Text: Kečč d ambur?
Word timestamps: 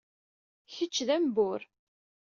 Kečč 0.73 0.95
d 1.07 1.09
ambur? 1.15 1.61